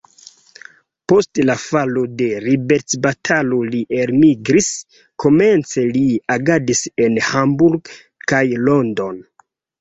[1.11, 4.69] Post la falo de liberecbatalo li elmigris,
[5.25, 6.03] komence li
[6.37, 7.93] agadis en Hamburg
[8.33, 9.23] kaj London.